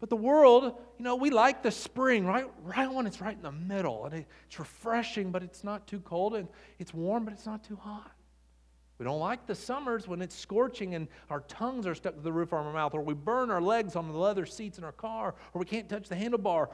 [0.00, 0.64] But the world,
[0.98, 2.46] you know, we like the spring, right?
[2.62, 4.06] Right when it's right in the middle.
[4.06, 6.34] And it's refreshing, but it's not too cold.
[6.34, 8.10] And it's warm, but it's not too hot.
[8.98, 12.32] We don't like the summers when it's scorching and our tongues are stuck to the
[12.32, 14.92] roof of our mouth, or we burn our legs on the leather seats in our
[14.92, 16.68] car, or we can't touch the handlebar.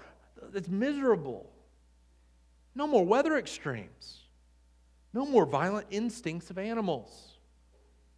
[0.52, 1.48] It's miserable.
[2.74, 4.22] No more weather extremes.
[5.12, 7.38] No more violent instincts of animals.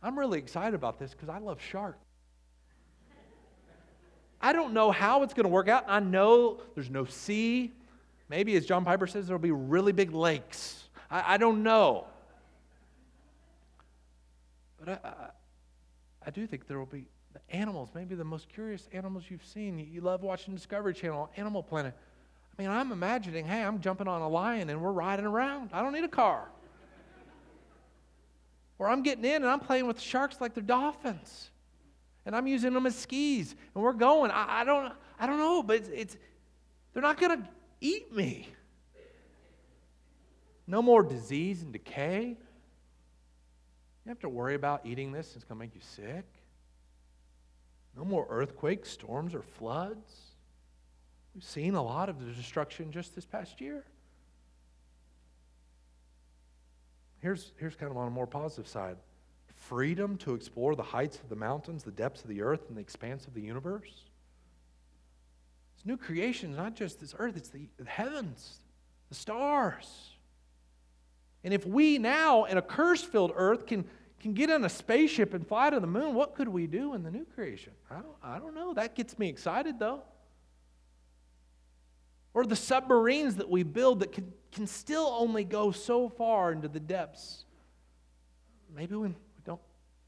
[0.03, 2.08] I'm really excited about this because I love sharks.
[4.40, 5.85] I don't know how it's going to work out.
[5.88, 7.72] I know there's no sea.
[8.29, 10.88] Maybe, as John Piper says, there'll be really big lakes.
[11.11, 12.07] I, I don't know.
[14.79, 15.14] But I, I,
[16.27, 19.79] I, do think there will be the animals, maybe the most curious animals you've seen.
[19.79, 21.94] You, you love watching Discovery Channel, Animal Planet.
[22.57, 25.70] I mean, I'm imagining, hey, I'm jumping on a lion and we're riding around.
[25.72, 26.48] I don't need a car.
[28.79, 31.51] or I'm getting in and I'm playing with sharks like they're dolphins
[32.28, 34.30] and I'm using them as skis, and we're going.
[34.30, 36.16] I, I don't, I don't know, but it's, it's
[36.92, 37.48] they're not going to
[37.80, 38.50] eat me.
[40.66, 42.36] No more disease and decay.
[44.04, 46.26] You have to worry about eating this, it's going to make you sick.
[47.96, 50.12] No more earthquakes, storms, or floods.
[51.34, 53.86] We've seen a lot of the destruction just this past year.
[57.20, 58.98] Here's, here's kind of on a more positive side
[59.68, 62.81] freedom to explore the heights of the mountains, the depths of the earth, and the
[62.81, 64.04] expanse of the universe.
[65.76, 68.61] This new creation is not just this earth, it's the heavens,
[69.11, 70.14] the stars.
[71.44, 73.85] And if we now, in a curse filled earth, can,
[74.20, 77.02] can get in a spaceship and fly to the moon, what could we do in
[77.02, 77.72] the new creation?
[77.90, 78.74] I don't, I don't know.
[78.74, 80.02] That gets me excited, though.
[82.35, 86.68] Or the submarines that we build that can, can still only go so far into
[86.68, 87.44] the depths.
[88.74, 89.14] Maybe we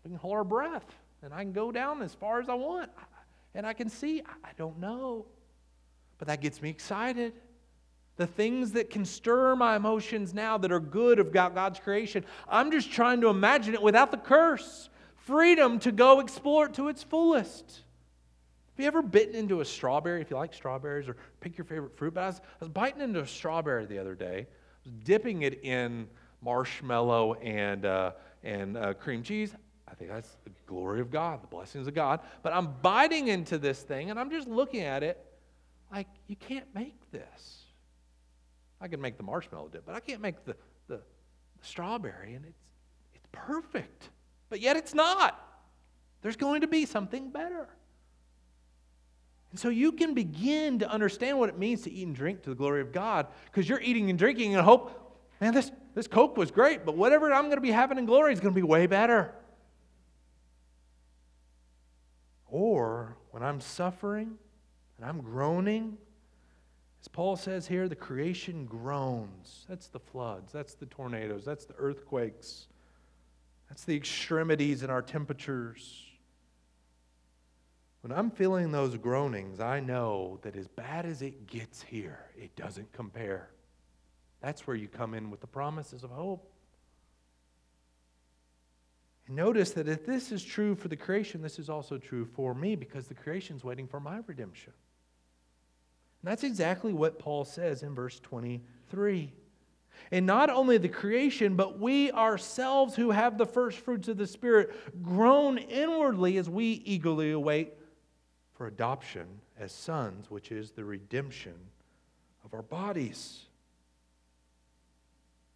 [0.04, 0.86] we can hold our breath,
[1.22, 2.90] and I can go down as far as I want.
[3.54, 5.26] And I can see, I don't know.
[6.18, 7.32] But that gets me excited.
[8.16, 12.70] The things that can stir my emotions now that are good of God's creation, I'm
[12.70, 14.88] just trying to imagine it without the curse.
[15.16, 17.82] Freedom to go explore it to its fullest.
[18.80, 20.20] Have you ever bitten into a strawberry?
[20.20, 22.14] If you like strawberries, or pick your favorite fruit.
[22.14, 24.46] But I was, I was biting into a strawberry the other day,
[25.04, 26.08] dipping it in
[26.42, 29.54] marshmallow and, uh, and uh, cream cheese.
[29.90, 32.20] I think that's the glory of God, the blessings of God.
[32.42, 35.24] But I'm biting into this thing and I'm just looking at it
[35.92, 37.64] like, you can't make this.
[38.80, 40.56] I can make the marshmallow dip, but I can't make the,
[40.88, 42.62] the, the strawberry, and it's,
[43.14, 44.08] it's perfect.
[44.48, 45.38] But yet it's not.
[46.22, 47.68] There's going to be something better.
[49.50, 52.50] And so you can begin to understand what it means to eat and drink to
[52.50, 56.36] the glory of God because you're eating and drinking and hope, man, this, this Coke
[56.36, 58.66] was great, but whatever I'm going to be having in glory is going to be
[58.66, 59.34] way better.
[62.50, 64.36] Or when I'm suffering
[64.98, 65.96] and I'm groaning,
[67.00, 69.64] as Paul says here, the creation groans.
[69.68, 72.66] That's the floods, that's the tornadoes, that's the earthquakes,
[73.68, 76.06] that's the extremities in our temperatures.
[78.02, 82.54] When I'm feeling those groanings, I know that as bad as it gets here, it
[82.56, 83.50] doesn't compare.
[84.40, 86.49] That's where you come in with the promises of hope.
[89.30, 92.74] Notice that if this is true for the creation, this is also true for me
[92.74, 94.72] because the creation is waiting for my redemption.
[96.20, 99.32] And that's exactly what Paul says in verse 23.
[100.10, 104.26] And not only the creation, but we ourselves who have the first fruits of the
[104.26, 107.74] Spirit groan inwardly as we eagerly await
[108.54, 109.26] for adoption
[109.60, 111.54] as sons, which is the redemption
[112.44, 113.42] of our bodies.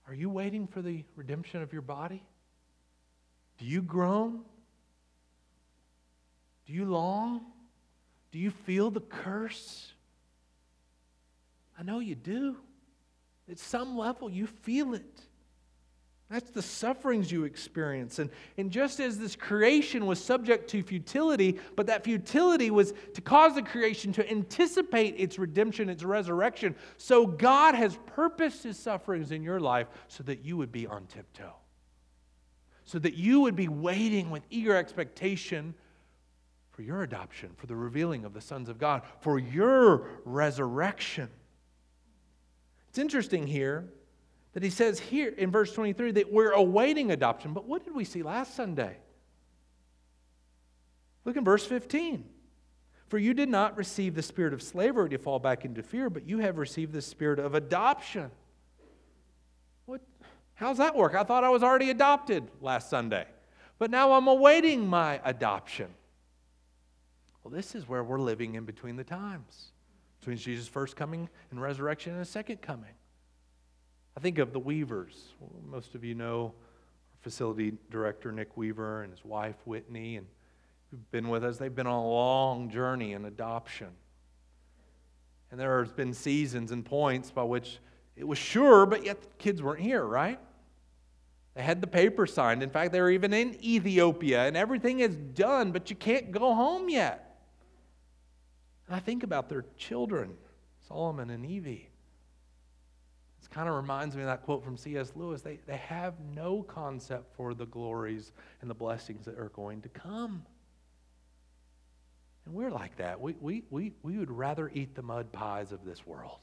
[0.07, 2.23] Are you waiting for the redemption of your body?
[3.65, 4.42] Do you groan?
[6.67, 7.40] Do you long?
[8.31, 9.90] Do you feel the curse?
[11.79, 12.56] I know you do.
[13.50, 15.23] At some level, you feel it.
[16.29, 18.19] That's the sufferings you experience.
[18.19, 23.23] And, and just as this creation was subject to futility, but that futility was to
[23.23, 29.31] cause the creation to anticipate its redemption, its resurrection, so God has purposed his sufferings
[29.31, 31.54] in your life so that you would be on tiptoe
[32.85, 35.75] so that you would be waiting with eager expectation
[36.71, 41.29] for your adoption, for the revealing of the sons of God, for your resurrection.
[42.89, 43.89] It's interesting here
[44.53, 47.53] that he says here in verse 23 that we're awaiting adoption.
[47.53, 48.97] But what did we see last Sunday?
[51.25, 52.25] Look in verse 15.
[53.09, 56.29] For you did not receive the spirit of slavery to fall back into fear, but
[56.29, 58.31] you have received the spirit of adoption.
[60.55, 61.15] How's that work?
[61.15, 63.27] I thought I was already adopted last Sunday,
[63.79, 65.88] but now I'm awaiting my adoption.
[67.42, 69.73] Well, this is where we're living in between the times,
[70.21, 72.94] between Jesus' first coming and resurrection and his second coming.
[74.17, 75.31] I think of the Weavers.
[75.69, 80.27] Most of you know our facility director, Nick Weaver, and his wife, Whitney, and
[80.90, 81.59] who've been with us.
[81.59, 83.88] They've been on a long journey in adoption.
[85.50, 87.79] And there has been seasons and points by which
[88.17, 90.38] it was sure, but yet the kids weren't here, right?
[91.54, 92.62] They had the paper signed.
[92.62, 96.54] In fact, they were even in Ethiopia, and everything is done, but you can't go
[96.54, 97.40] home yet.
[98.87, 100.35] And I think about their children,
[100.88, 101.88] Solomon and Evie.
[103.40, 105.12] This kind of reminds me of that quote from C.S.
[105.15, 105.42] Lewis.
[105.42, 109.88] They, they have no concept for the glories and the blessings that are going to
[109.88, 110.44] come.
[112.46, 113.21] And we're like that.
[113.21, 116.38] We, we, we, we would rather eat the mud pies of this world.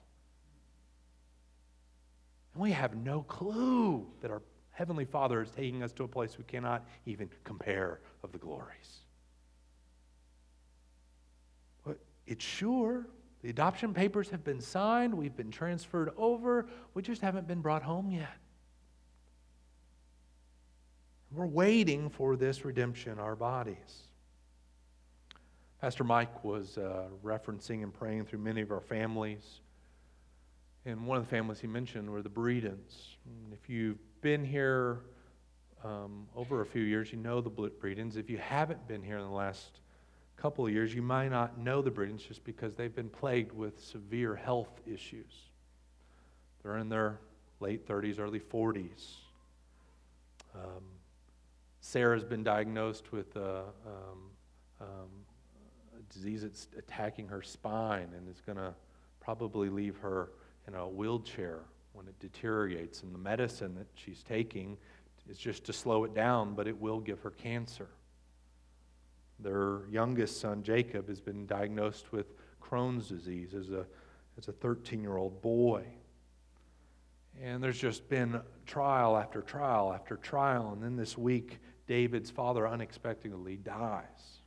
[2.54, 4.42] And we have no clue that our
[4.72, 9.00] Heavenly Father is taking us to a place we cannot even compare of the glories.
[11.86, 13.06] But it's sure.
[13.42, 15.14] The adoption papers have been signed.
[15.14, 16.68] We've been transferred over.
[16.94, 18.38] We just haven't been brought home yet.
[21.32, 24.04] We're waiting for this redemption, our bodies.
[25.80, 29.61] Pastor Mike was uh, referencing and praying through many of our families.
[30.86, 33.16] And one of the families he mentioned were the Breedens.
[33.54, 35.02] If you've been here
[35.84, 38.18] um, over a few years, you know the Breedens.
[38.18, 39.80] If you haven't been here in the last
[40.38, 43.80] couple of years, you might not know the Breedens just because they've been plagued with
[43.80, 45.34] severe health issues.
[46.64, 47.20] They're in their
[47.60, 49.18] late 30s, early 40s.
[50.56, 50.84] Um,
[51.80, 54.32] Sarah's been diagnosed with a, um,
[54.82, 55.10] um,
[56.12, 58.74] disease that's attacking her spine and is going to
[59.20, 60.30] probably leave her
[60.72, 61.60] in a wheelchair
[61.94, 63.04] when it deteriorates.
[63.04, 64.78] And the medicine that she's taking
[65.30, 67.88] is just to slow it down, but it will give her cancer.
[69.40, 72.28] Their youngest son, Jacob, has been diagnosed with
[72.62, 73.86] Crohn's disease as a,
[74.38, 75.84] as a 13 year old boy.
[77.42, 80.72] And there's just been trial after trial after trial.
[80.74, 84.42] And then this week, David's father unexpectedly dies.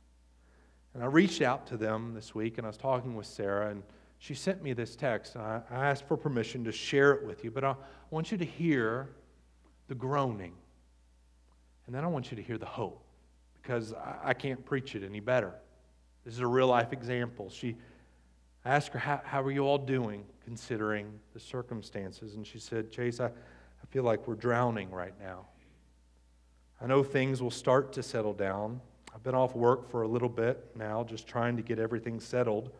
[0.93, 3.83] And I reached out to them this week and I was talking with Sarah, and
[4.25, 5.35] she sent me this text.
[5.35, 7.75] And I, asked for permission to share it with you, but I
[8.09, 9.09] want you to hear
[9.87, 10.53] the groaning.
[11.85, 13.05] And then I want you to hear the hope
[13.61, 15.53] because I, I can't preach it any better.
[16.23, 17.51] This is a real life example.
[17.51, 17.75] She
[18.65, 22.33] I asked her, how, how are you all doing considering the circumstances?
[22.33, 25.45] And she said, Chase, I, I feel like we're drowning right now.
[26.81, 28.81] I know things will start to settle down.
[29.13, 32.71] I've been off work for a little bit now, just trying to get everything settled.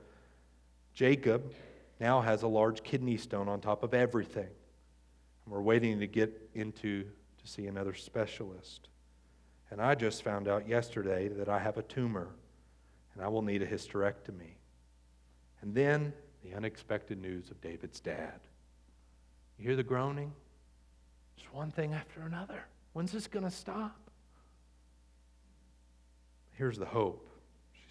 [0.95, 1.53] Jacob
[1.99, 4.49] now has a large kidney stone on top of everything.
[5.45, 8.87] And we're waiting to get into to see another specialist.
[9.69, 12.29] And I just found out yesterday that I have a tumor
[13.13, 14.55] and I will need a hysterectomy.
[15.61, 18.39] And then the unexpected news of David's dad.
[19.57, 20.31] You hear the groaning?
[21.37, 22.63] Just one thing after another.
[22.93, 23.99] When's this going to stop?
[26.51, 27.29] Here's the hope.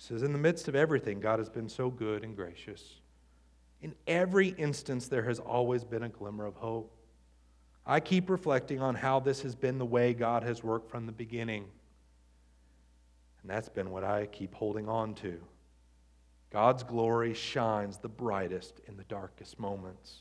[0.04, 2.96] Says, In the midst of everything, God has been so good and gracious.
[3.80, 6.94] In every instance, there has always been a glimmer of hope.
[7.86, 11.12] I keep reflecting on how this has been the way God has worked from the
[11.12, 11.64] beginning.
[13.40, 15.40] And that's been what I keep holding on to.
[16.50, 20.18] God's glory shines the brightest in the darkest moments.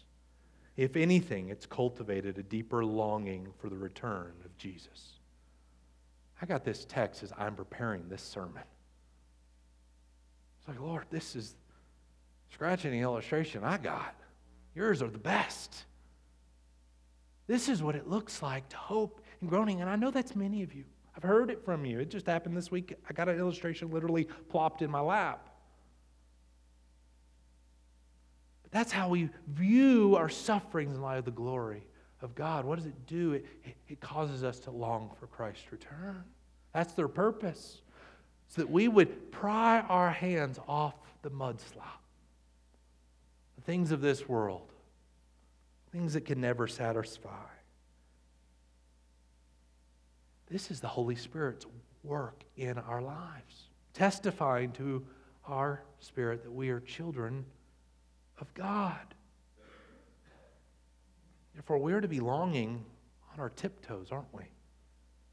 [0.77, 5.19] If anything, it's cultivated a deeper longing for the return of Jesus.
[6.41, 8.63] I got this text as I'm preparing this sermon.
[10.63, 11.55] It's like, Lord, this is
[12.53, 14.15] scratching the illustration I got.
[14.73, 15.83] Yours are the best.
[17.47, 19.81] This is what it looks like to hope and groaning.
[19.81, 20.85] And I know that's many of you.
[21.17, 21.99] I've heard it from you.
[21.99, 22.95] It just happened this week.
[23.09, 25.49] I got an illustration literally plopped in my lap.
[28.63, 31.83] But that's how we view our sufferings in light of the glory
[32.21, 32.63] of God.
[32.63, 33.33] What does it do?
[33.33, 33.45] It,
[33.89, 36.23] it causes us to long for Christ's return.
[36.73, 37.81] That's their purpose.
[38.53, 40.93] So that we would pry our hands off
[41.23, 42.03] the mudslop,
[43.55, 44.71] the things of this world,
[45.91, 47.29] things that can never satisfy.
[50.51, 51.65] This is the Holy Spirit's
[52.03, 55.03] work in our lives, testifying to
[55.47, 57.45] our spirit that we are children
[58.39, 59.15] of God.
[61.55, 62.85] Therefore, we are to be longing
[63.33, 64.43] on our tiptoes, aren't we?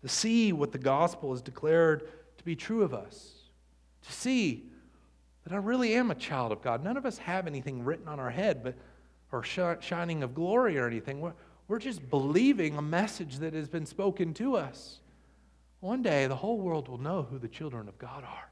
[0.00, 2.08] To see what the gospel has declared
[2.40, 3.32] to be true of us.
[4.06, 4.64] To see
[5.44, 6.82] that I really am a child of God.
[6.82, 8.74] None of us have anything written on our head, but
[9.32, 11.20] or shining of glory or anything.
[11.20, 11.34] We're,
[11.68, 14.98] we're just believing a message that has been spoken to us.
[15.80, 18.50] One day, the whole world will know who the children of God are.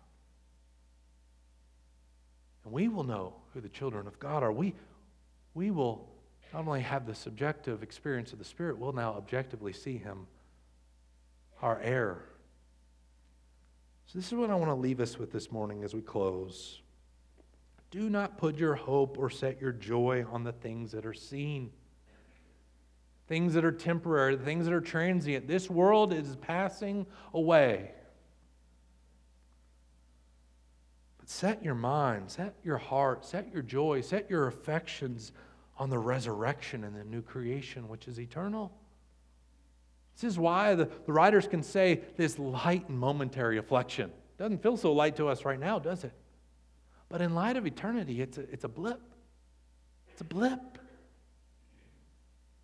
[2.65, 4.53] And we will know who the children of God are.
[4.53, 4.75] We,
[5.55, 6.09] we will
[6.53, 10.27] not only have the subjective experience of the Spirit, we'll now objectively see Him,
[11.61, 12.23] our heir.
[14.09, 16.81] So, this is what I want to leave us with this morning as we close.
[17.91, 21.71] Do not put your hope or set your joy on the things that are seen,
[23.27, 25.47] things that are temporary, things that are transient.
[25.47, 27.05] This world is passing
[27.35, 27.91] away.
[31.19, 35.33] But set your mind, set your heart, set your joy, set your affections
[35.77, 38.73] on the resurrection and the new creation, which is eternal.
[40.21, 44.11] This is why the, the writers can say this light and momentary affliction.
[44.37, 46.13] Doesn't feel so light to us right now, does it?
[47.09, 49.01] But in light of eternity, it's a, it's a blip.
[50.11, 50.79] It's a blip.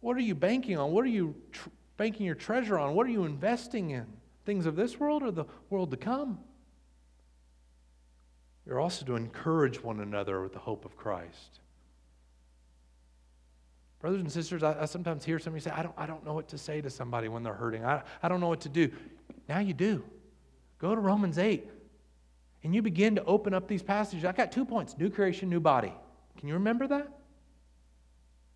[0.00, 0.90] What are you banking on?
[0.90, 2.94] What are you tr- banking your treasure on?
[2.94, 4.06] What are you investing in?
[4.44, 6.40] Things of this world or the world to come?
[8.66, 11.60] You're also to encourage one another with the hope of Christ.
[14.04, 16.46] Brothers and sisters, I, I, sometimes hear somebody say, I don't, I don't know what
[16.48, 17.86] to say to somebody when they're hurting.
[17.86, 18.90] I, I don't know what to do.
[19.48, 20.04] Now you do.
[20.78, 21.66] Go to Romans 8
[22.64, 24.26] and you begin to open up these passages.
[24.26, 25.90] I've got two points new creation, new body.
[26.38, 27.06] Can you remember that?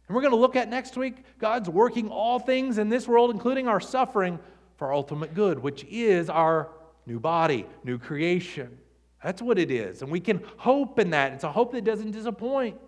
[0.07, 3.31] And we're going to look at next week God's working all things in this world,
[3.31, 4.39] including our suffering,
[4.77, 6.69] for ultimate good, which is our
[7.07, 8.77] new body, new creation.
[9.25, 10.03] That's what it is.
[10.03, 11.33] And we can hope in that.
[11.33, 12.79] It's a hope that doesn't disappoint.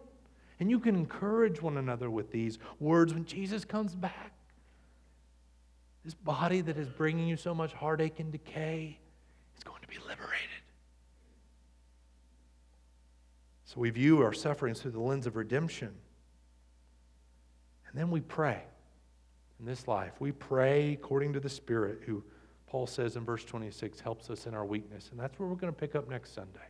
[0.61, 4.33] And you can encourage one another with these words when Jesus comes back.
[6.05, 8.99] This body that is bringing you so much heartache and decay
[9.57, 10.49] is going to be liberated.
[13.65, 15.95] So we view our sufferings through the lens of redemption.
[17.89, 18.63] And then we pray
[19.59, 20.13] in this life.
[20.21, 22.23] We pray according to the Spirit, who
[22.67, 25.09] Paul says in verse 26 helps us in our weakness.
[25.11, 26.69] And that's where we're going to pick up next Sunday.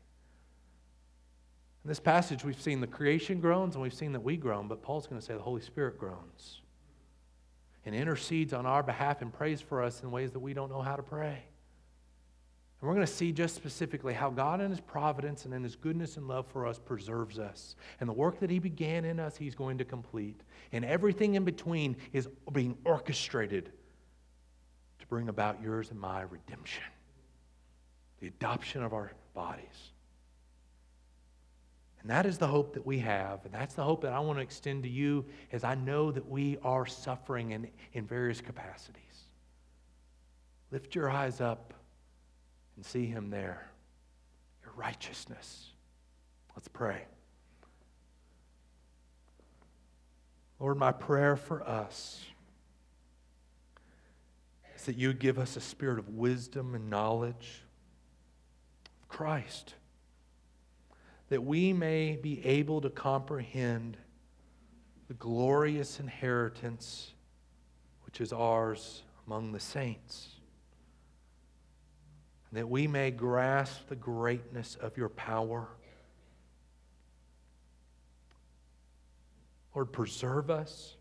[1.84, 4.82] In this passage, we've seen the creation groans and we've seen that we groan, but
[4.82, 6.60] Paul's going to say the Holy Spirit groans
[7.86, 10.82] and intercedes on our behalf and prays for us in ways that we don't know
[10.82, 11.42] how to pray.
[12.80, 15.76] And we're going to see just specifically how God, in His providence and in His
[15.76, 17.76] goodness and love for us, preserves us.
[18.00, 20.40] And the work that He began in us, He's going to complete.
[20.72, 23.72] And everything in between is being orchestrated
[24.98, 26.84] to bring about yours and my redemption,
[28.20, 29.89] the adoption of our bodies.
[32.02, 33.44] And that is the hope that we have.
[33.44, 36.26] And that's the hope that I want to extend to you as I know that
[36.28, 39.02] we are suffering in, in various capacities.
[40.70, 41.74] Lift your eyes up
[42.76, 43.70] and see Him there,
[44.64, 45.66] your righteousness.
[46.56, 47.04] Let's pray.
[50.58, 52.24] Lord, my prayer for us
[54.76, 57.62] is that you give us a spirit of wisdom and knowledge
[59.02, 59.74] of Christ
[61.30, 63.96] that we may be able to comprehend
[65.08, 67.14] the glorious inheritance
[68.04, 70.28] which is ours among the saints.
[72.52, 75.68] That we may grasp the greatness of your power.
[79.72, 80.96] Lord, preserve us.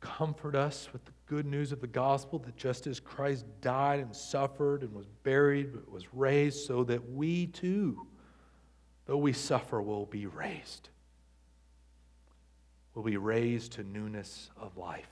[0.00, 4.14] Comfort us with the good news of the gospel that just as Christ died and
[4.14, 8.08] suffered and was buried but was raised, so that we too
[9.06, 10.88] though we suffer, we will be raised.
[12.94, 15.08] We will be raised to newness of life.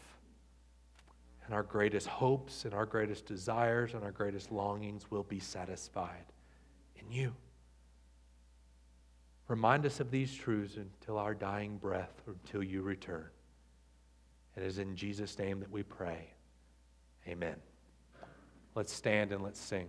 [1.46, 6.24] And our greatest hopes and our greatest desires and our greatest longings will be satisfied
[6.96, 7.34] in you.
[9.48, 13.26] Remind us of these truths until our dying breath or until you return.
[14.56, 16.30] It is in Jesus' name that we pray.
[17.28, 17.56] Amen.
[18.74, 19.88] Let's stand and let's sing.